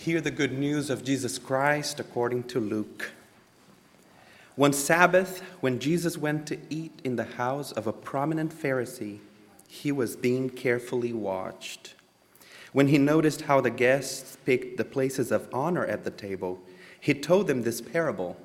[0.00, 3.10] Hear the good news of Jesus Christ according to Luke.
[4.56, 9.18] One Sabbath, when Jesus went to eat in the house of a prominent Pharisee,
[9.68, 11.96] he was being carefully watched.
[12.72, 16.62] When he noticed how the guests picked the places of honor at the table,
[16.98, 18.38] he told them this parable.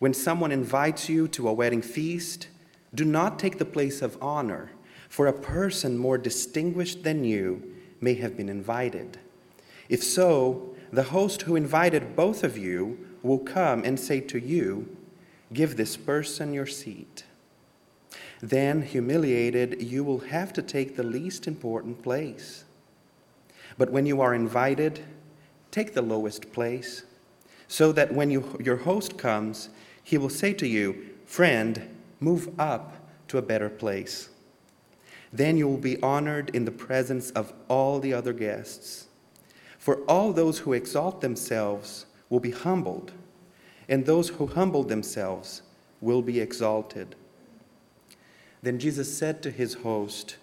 [0.00, 2.48] When someone invites you to a wedding feast,
[2.94, 4.72] do not take the place of honor,
[5.08, 9.18] for a person more distinguished than you may have been invited.
[9.88, 14.94] If so, the host who invited both of you will come and say to you,
[15.52, 17.24] Give this person your seat.
[18.40, 22.64] Then, humiliated, you will have to take the least important place.
[23.78, 25.00] But when you are invited,
[25.70, 27.04] take the lowest place,
[27.66, 29.70] so that when you, your host comes,
[30.02, 32.94] he will say to you, Friend, move up
[33.28, 34.30] to a better place.
[35.32, 39.07] Then you will be honored in the presence of all the other guests.
[39.88, 43.12] For all those who exalt themselves will be humbled,
[43.88, 45.62] and those who humble themselves
[46.02, 47.16] will be exalted.
[48.62, 50.36] Then Jesus said to his host,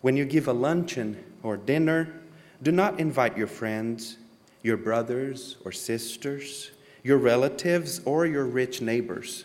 [0.00, 2.12] When you give a luncheon or dinner,
[2.60, 4.18] do not invite your friends,
[4.64, 6.72] your brothers or sisters,
[7.04, 9.44] your relatives, or your rich neighbors.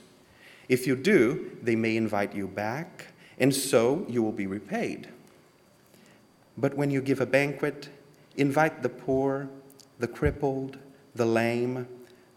[0.68, 3.06] If you do, they may invite you back,
[3.38, 5.10] and so you will be repaid.
[6.58, 7.90] But when you give a banquet,
[8.38, 9.50] invite the poor,
[10.00, 10.78] the crippled,
[11.16, 11.88] the lame,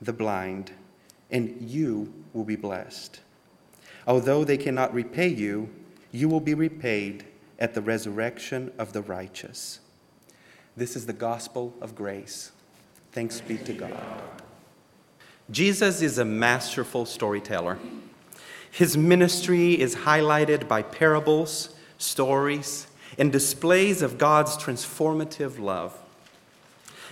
[0.00, 0.72] the blind,
[1.30, 3.20] and you will be blessed.
[4.06, 5.68] Although they cannot repay you,
[6.10, 7.24] you will be repaid
[7.58, 9.80] at the resurrection of the righteous.
[10.76, 12.52] This is the gospel of grace.
[13.12, 13.92] Thanks be to God.
[15.50, 17.78] Jesus is a masterful storyteller.
[18.70, 22.86] His ministry is highlighted by parables, stories,
[23.18, 25.96] and displays of God's transformative love.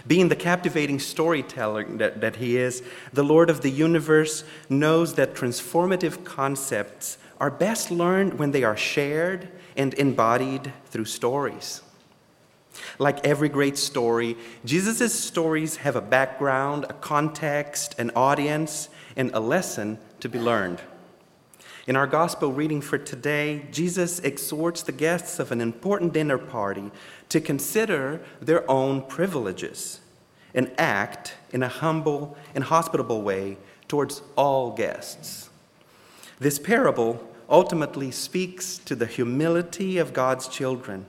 [0.07, 2.83] Being the captivating storyteller that, that he is,
[3.13, 8.77] the Lord of the universe knows that transformative concepts are best learned when they are
[8.77, 11.83] shared and embodied through stories.
[12.99, 19.41] Like every great story, Jesus' stories have a background, a context, an audience, and a
[19.41, 20.81] lesson to be learned.
[21.89, 26.91] In our gospel reading for today, Jesus exhorts the guests of an important dinner party
[27.31, 30.01] to consider their own privileges
[30.53, 33.57] and act in a humble and hospitable way
[33.89, 35.49] towards all guests.
[36.39, 41.07] This parable ultimately speaks to the humility of God's children.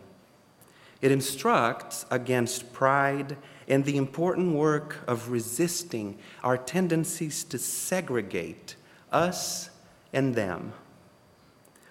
[1.02, 3.36] It instructs against pride
[3.68, 8.78] and the important work of resisting our tendencies to segregate
[9.12, 9.72] us
[10.14, 10.74] and them,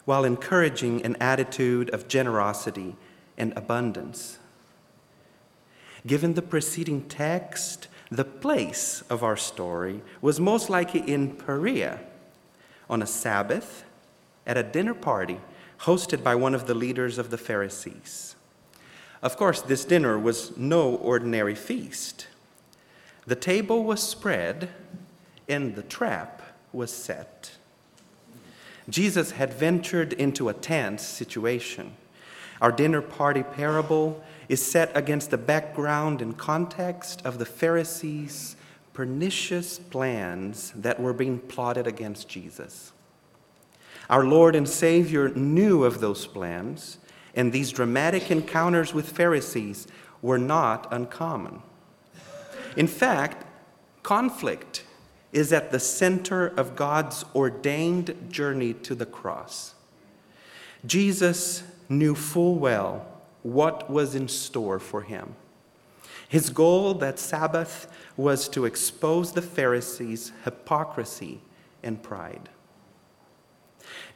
[0.05, 2.97] while encouraging an attitude of generosity
[3.37, 4.39] and abundance.
[6.06, 12.01] Given the preceding text, the place of our story was most likely in Perea
[12.89, 13.84] on a Sabbath
[14.47, 15.41] at a dinner party
[15.81, 18.34] hosted by one of the leaders of the Pharisees.
[19.23, 22.28] Of course, this dinner was no ordinary feast.
[23.27, 24.71] The table was spread
[25.49, 26.43] and the trap
[26.73, 27.58] was set.
[28.88, 31.97] Jesus had ventured into a tense situation.
[32.60, 38.56] Our dinner party parable is set against the background and context of the Pharisees'
[38.94, 42.93] pernicious plans that were being plotted against Jesus.
[44.10, 46.98] Our Lord and Savior knew of those plans,
[47.34, 49.87] and these dramatic encounters with Pharisees
[50.22, 51.62] were not uncommon.
[52.77, 53.44] In fact,
[54.03, 54.84] conflict
[55.33, 59.75] is at the center of God's ordained journey to the cross.
[60.87, 63.06] Jesus knew full well
[63.43, 65.34] what was in store for him.
[66.28, 71.41] His goal that Sabbath was to expose the Pharisees' hypocrisy
[71.83, 72.49] and pride.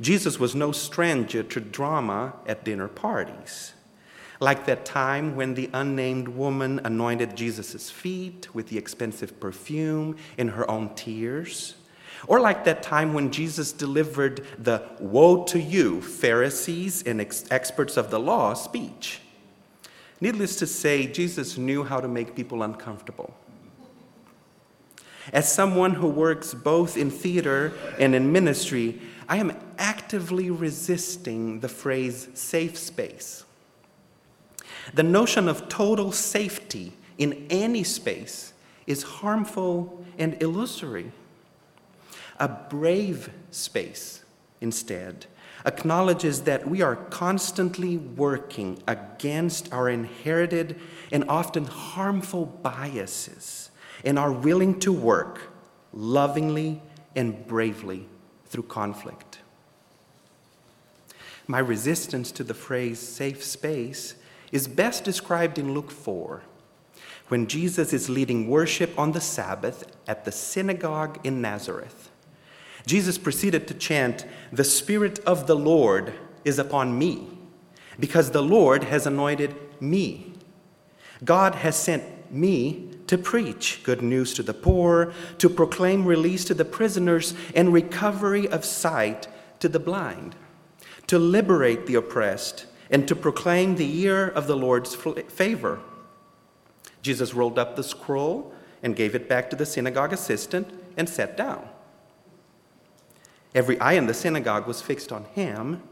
[0.00, 3.72] Jesus was no stranger to drama at dinner parties
[4.42, 10.48] like that time when the unnamed woman anointed Jesus' feet with the expensive perfume in
[10.48, 11.76] her own tears.
[12.26, 17.96] Or like that time when Jesus delivered the Woe to you, Pharisees and ex- experts
[17.96, 19.20] of the law speech.
[20.20, 23.32] Needless to say, Jesus knew how to make people uncomfortable.
[25.32, 31.68] As someone who works both in theater and in ministry, I am actively resisting the
[31.68, 33.44] phrase safe space.
[34.94, 38.52] The notion of total safety in any space
[38.86, 41.12] is harmful and illusory.
[42.38, 44.24] A brave space,
[44.60, 45.26] instead,
[45.64, 50.80] acknowledges that we are constantly working against our inherited
[51.12, 53.70] and often harmful biases
[54.04, 55.52] and are willing to work
[55.92, 56.82] lovingly
[57.14, 58.08] and bravely
[58.46, 59.38] through conflict.
[61.46, 64.14] My resistance to the phrase safe space
[64.52, 66.42] is best described in Luke 4,
[67.28, 72.10] when Jesus is leading worship on the Sabbath at the synagogue in Nazareth.
[72.86, 76.12] Jesus proceeded to chant, The Spirit of the Lord
[76.44, 77.28] is upon me,
[77.98, 80.34] because the Lord has anointed me.
[81.24, 86.54] God has sent me to preach good news to the poor, to proclaim release to
[86.54, 89.28] the prisoners, and recovery of sight
[89.60, 90.34] to the blind,
[91.06, 95.80] to liberate the oppressed, and to proclaim the year of the Lord's favor.
[97.00, 98.52] Jesus rolled up the scroll
[98.82, 101.66] and gave it back to the synagogue assistant and sat down.
[103.54, 105.82] Every eye in the synagogue was fixed on him.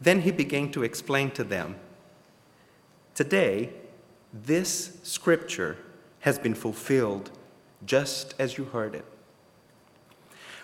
[0.00, 1.76] Then he began to explain to them
[3.14, 3.70] Today,
[4.32, 5.76] this scripture
[6.20, 7.30] has been fulfilled
[7.84, 9.04] just as you heard it.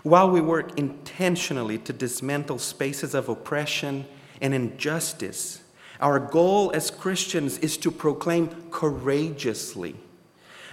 [0.03, 4.07] While we work intentionally to dismantle spaces of oppression
[4.41, 5.63] and injustice,
[6.01, 9.97] our goal as Christians is to proclaim courageously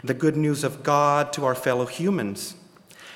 [0.04, 2.56] the good news of God to our fellow humans.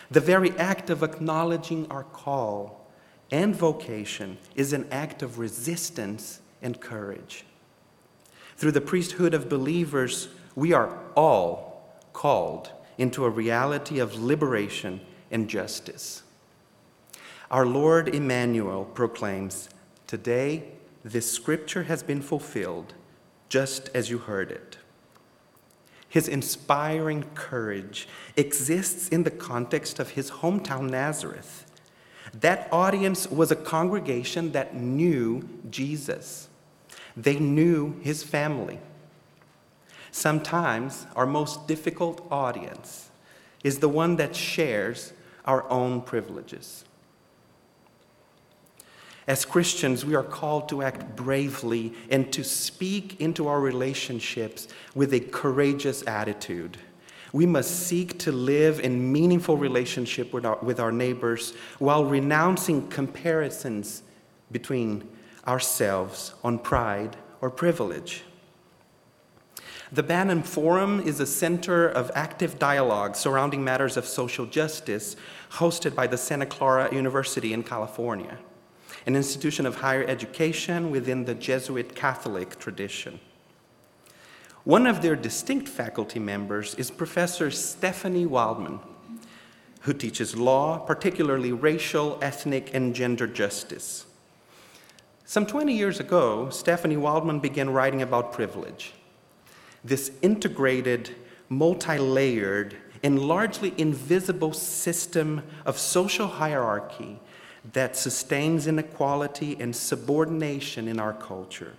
[0.10, 2.90] The very act of acknowledging our call
[3.32, 7.46] and vocation is an act of resistance and courage.
[8.58, 15.00] Through the priesthood of believers, we are all called into a reality of liberation
[15.32, 16.24] and justice.
[17.52, 19.70] Our Lord Emmanuel proclaims,
[20.10, 20.64] Today
[21.06, 22.96] this scripture has been fulfilled
[23.48, 24.80] just as you heard it.
[26.08, 31.64] His inspiring courage exists in the context of his hometown, Nazareth.
[32.34, 36.50] That audience was a congregation that knew Jesus,
[37.16, 38.80] they knew his family.
[40.10, 43.12] Sometimes our most difficult audience
[43.64, 45.14] is the one that shares
[45.46, 46.84] our own privileges.
[49.30, 55.14] As Christians, we are called to act bravely and to speak into our relationships with
[55.14, 56.80] a courageous attitude.
[57.32, 62.88] We must seek to live in meaningful relationship with our, with our neighbors while renouncing
[62.88, 64.02] comparisons
[64.52, 65.08] between
[65.46, 68.24] ourselves on pride or privilege.
[69.92, 75.16] The Bannan Forum is a center of active dialogue surrounding matters of social justice
[75.52, 78.40] hosted by the Santa Clara University in California
[79.10, 83.20] an institution of higher education within the Jesuit Catholic tradition.
[84.66, 88.80] One of their distinct faculty members is Professor Stephanie Wildman,
[89.82, 94.06] who teaches law, particularly racial, ethnic, and gender justice.
[95.26, 98.94] Some 20 years ago, Stephanie Wildman began writing about privilege.
[99.84, 101.16] This integrated,
[101.50, 107.20] multi layered, and largely invisible system of social hierarchy
[107.74, 111.74] that sustains inequality and subordination in our culture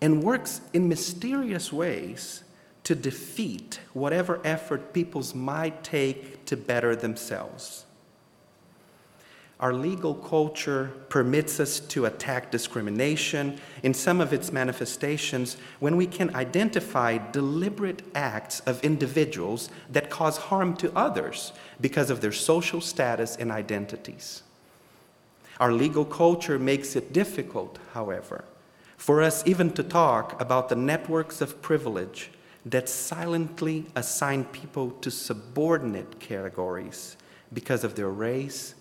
[0.00, 2.42] and works in mysterious ways
[2.84, 7.86] to defeat whatever effort peoples might take to better themselves.
[9.60, 16.08] Our legal culture permits us to attack discrimination in some of its manifestations when we
[16.08, 22.80] can identify deliberate acts of individuals that cause harm to others because of their social
[22.80, 24.42] status and identities.
[25.62, 28.44] Our legal culture makes it difficult, however,
[28.96, 32.32] for us even to talk about the networks of privilege
[32.66, 37.16] that silently assign people to subordinate categories
[37.52, 38.74] because of their race,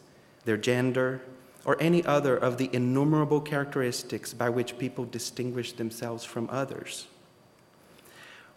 [0.45, 1.21] their gender,
[1.65, 7.05] or any other of the innumerable characteristics by which people distinguish themselves from others.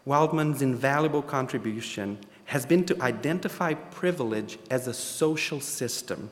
[0.06, 6.30] Wildman's invaluable contribution has been to identify privilege as a social system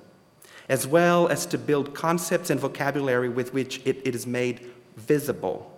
[0.73, 5.71] as well as to build concepts and vocabulary with which it, it is made visible.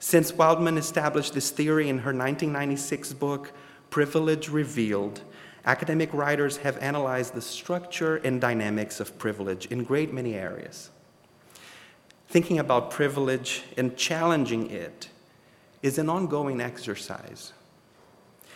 [0.00, 3.52] Since Wildman established this theory in her 1996 book,
[3.88, 5.20] Privilege Revealed,
[5.64, 10.90] academic writers have analyzed the structure and dynamics of privilege in great many areas.
[12.26, 15.08] Thinking about privilege and challenging it
[15.84, 17.52] is an ongoing exercise.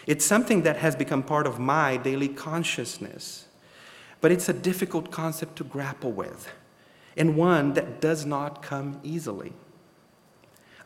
[0.05, 3.47] It's something that has become part of my daily consciousness.
[4.23, 6.51] But it's a difficult concept to grapple with,
[7.17, 9.53] and one that does not come easily.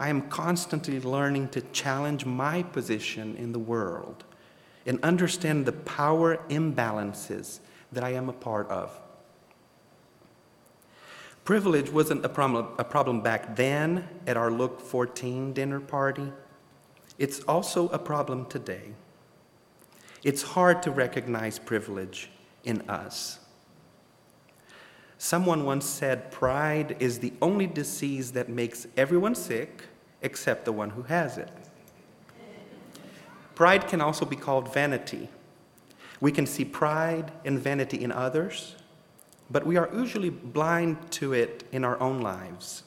[0.01, 4.25] I am constantly learning to challenge my position in the world
[4.87, 7.61] and understand the power imbalances
[7.93, 8.99] that I am a part of.
[11.45, 16.33] Privilege wasn't a problem, a problem back then at our Luke 14 dinner party.
[17.19, 18.95] It's also a problem today.
[20.25, 22.31] It's hard to recognize privilege
[22.67, 23.39] in us.
[25.19, 29.85] Someone once said pride is the only disease that makes everyone sick
[30.21, 31.51] except the one who has it.
[33.55, 35.31] Pride can also be called vanity.
[36.21, 38.77] We can see pride and vanity in others,
[39.51, 42.83] but we are usually blind to it in our own lives.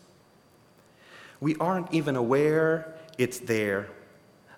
[1.39, 3.87] We aren't even aware it's there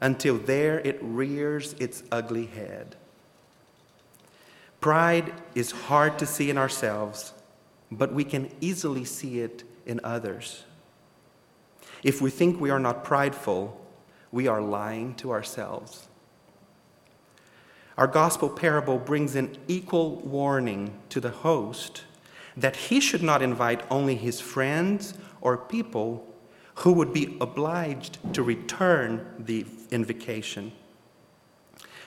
[0.01, 2.97] until there it rears its ugly head.
[4.81, 7.33] Pride is hard to see in ourselves,
[7.91, 10.65] but we can easily see it in others.
[12.03, 13.79] If we think we are not prideful,
[14.31, 16.07] we are lying to ourselves.
[17.97, 22.03] Our gospel parable brings an equal warning to the host
[22.57, 26.27] that he should not invite only his friends or people
[26.75, 30.71] who would be obliged to return the invocation,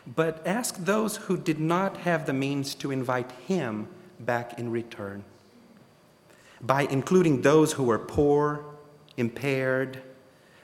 [0.07, 3.89] but ask those who did not have the means to invite him
[4.21, 5.25] back in return.
[6.61, 8.65] By including those who were poor,
[9.17, 10.03] impaired,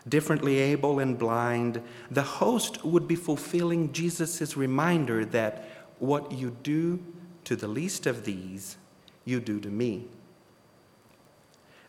[0.09, 5.69] differently able, and blind, the host would be fulfilling Jesus' reminder that
[5.99, 7.01] what you do
[7.45, 8.77] to the least of these,
[9.25, 10.07] you do to me.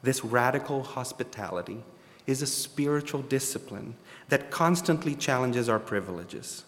[0.04, 1.84] This radical hospitality
[2.28, 3.96] is a spiritual discipline
[4.30, 6.64] that constantly challenges our privileges.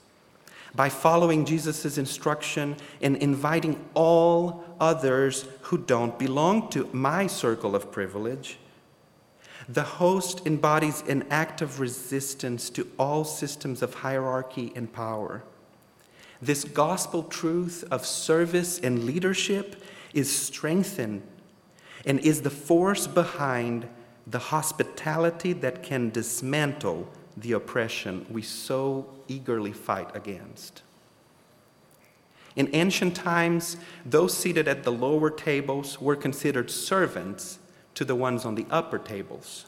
[0.76, 7.92] By following Jesus' instruction and inviting all others who don't belong to my circle of
[7.92, 8.58] privilege,
[9.70, 15.44] the host embodies an act of resistance to all systems of hierarchy and power.
[16.42, 19.82] This gospel truth of service and leadership
[20.14, 21.22] is strengthened
[22.06, 23.88] and is the force behind
[24.28, 30.82] the hospitality that can dismantle the oppression we so eagerly fight against.
[32.56, 37.60] In ancient times, those seated at the lower tables were considered servants
[37.96, 39.66] to the ones on the upper tables.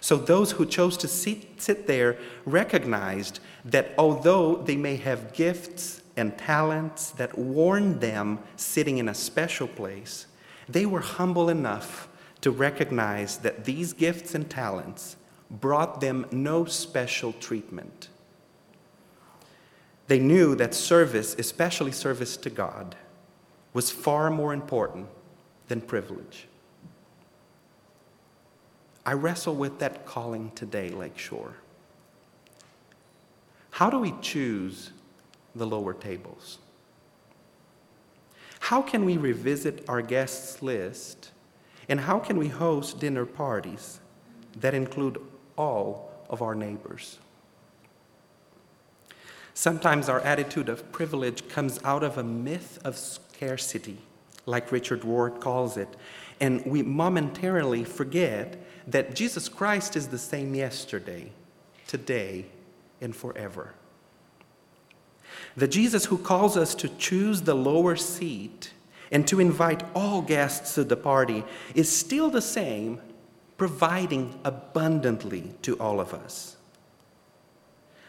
[0.00, 6.02] So those who chose to sit, sit there recognized that although they may have gifts
[6.16, 10.26] and talents that warned them sitting in a special place,
[10.68, 12.08] they were humble enough
[12.42, 15.16] to recognize that these gifts and talents
[15.50, 18.08] brought them no special treatment.
[20.06, 22.94] They knew that service, especially service to God,
[23.72, 25.08] was far more important
[25.68, 26.46] than privilege.
[29.04, 31.54] I wrestle with that calling today, Lakeshore.
[33.70, 34.92] How do we choose
[35.54, 36.58] the lower tables?
[38.58, 41.30] How can we revisit our guests list?
[41.88, 44.00] And how can we host dinner parties
[44.56, 45.20] that include
[45.56, 47.18] all of our neighbors?
[49.56, 53.96] Sometimes our attitude of privilege comes out of a myth of scarcity,
[54.44, 55.88] like Richard Ward calls it,
[56.40, 61.32] and we momentarily forget that Jesus Christ is the same yesterday,
[61.86, 62.44] today,
[63.00, 63.72] and forever.
[65.56, 68.74] The Jesus who calls us to choose the lower seat
[69.10, 71.44] and to invite all guests to the party
[71.74, 73.00] is still the same,
[73.56, 76.56] providing abundantly to all of us.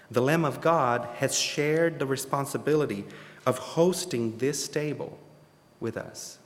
[0.09, 3.05] The Lamb of God has shared the responsibility
[3.45, 5.19] of hosting this table
[5.79, 6.37] with us.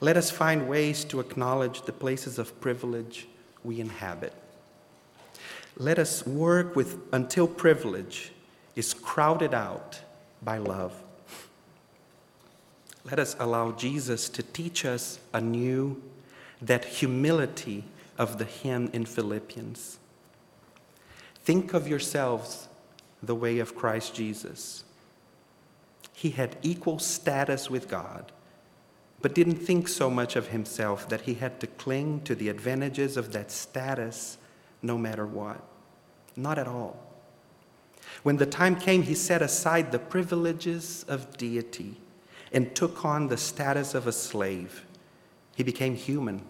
[0.00, 3.28] Let us find ways to acknowledge the places of privilege
[3.62, 4.32] we inhabit.
[5.76, 8.32] Let us work with until privilege
[8.74, 10.00] is crowded out
[10.42, 10.92] by love.
[13.04, 16.02] Let us allow Jesus to teach us anew
[16.60, 17.84] that humility
[18.18, 19.98] of the hymn in Philippians.
[21.42, 22.68] Think of yourselves
[23.22, 24.84] the way of Christ Jesus.
[26.12, 28.32] He had equal status with God
[29.22, 33.16] but didn't think so much of himself that he had to cling to the advantages
[33.16, 34.36] of that status
[34.82, 35.62] no matter what.
[36.36, 36.96] Not at all.
[38.24, 41.96] When the time came, he set aside the privileges of deity
[42.52, 44.84] and took on the status of a slave.
[45.54, 46.44] He became human.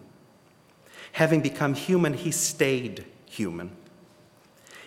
[1.13, 3.75] Having become human, he stayed human.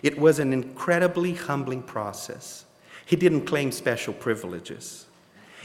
[0.03, 2.65] It was an incredibly humbling process.
[3.05, 5.07] He didn't claim special privileges.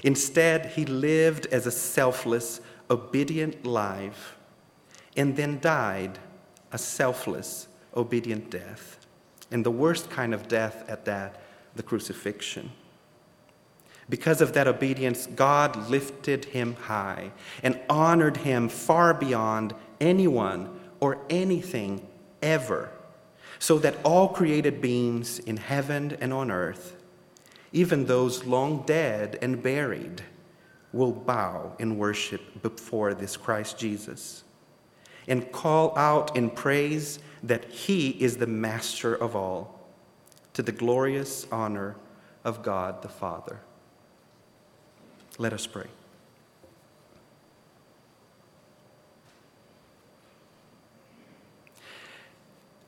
[0.03, 4.35] Instead, he lived as a selfless, obedient life
[5.17, 6.19] and then died
[6.71, 9.05] a selfless, obedient death.
[9.51, 11.41] And the worst kind of death at that,
[11.75, 12.71] the crucifixion.
[14.09, 17.31] Because of that obedience, God lifted him high
[17.63, 22.05] and honored him far beyond anyone or anything
[22.41, 22.89] ever,
[23.61, 26.95] so that all created beings in heaven and on earth,
[27.71, 30.23] even those long dead and buried,
[30.91, 34.43] will bow in worship before this Christ Jesus
[35.27, 39.79] and call out in praise that he is the master of all,
[40.53, 41.95] to the glorious honor
[42.43, 43.59] of God the Father.
[45.37, 45.85] Let us pray.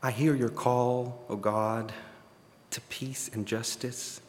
[0.06, 1.94] I hear your call, O God,
[2.72, 4.20] to peace and justice,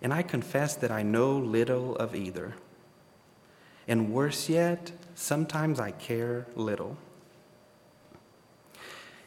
[0.00, 2.54] and I confess that I know little of either.
[3.86, 6.96] And worse yet, sometimes I care little.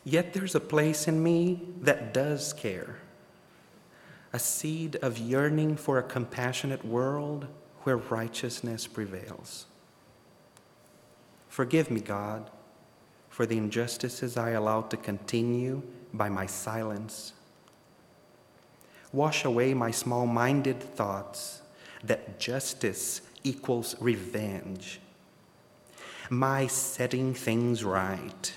[0.03, 2.98] Yet there's a place in me that does care
[4.34, 7.48] a seed of yearning for a compassionate world
[7.84, 9.65] where righteousness prevails.
[11.50, 12.50] Forgive me, God,
[13.38, 17.34] for the injustices I allowed to continue by my silence.
[19.13, 21.62] Wash away my small minded thoughts
[22.03, 25.00] that justice equals revenge.
[26.32, 28.56] My setting things right,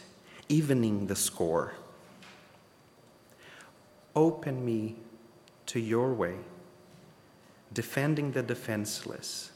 [0.49, 1.75] evening the score.
[4.17, 4.97] Open me
[5.67, 6.37] to your way,
[7.75, 9.51] defending the defenseless,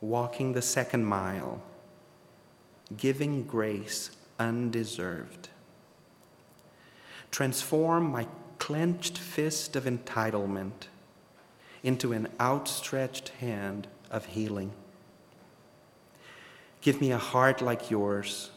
[0.00, 1.60] walking the second mile,
[2.96, 5.48] giving grace undeserved.
[7.30, 8.26] Transform my
[8.58, 10.88] clenched fist of entitlement
[11.82, 14.72] into an outstretched hand of healing.
[16.80, 18.50] Give me a heart like yours,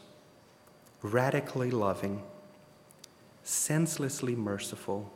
[1.02, 2.22] radically loving,
[3.42, 5.10] senselessly merciful,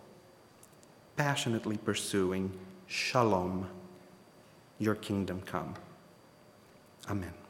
[1.17, 2.53] passionately pursuing
[2.87, 3.69] shalom,
[4.79, 5.75] your kingdom come.
[7.09, 7.42] Amen.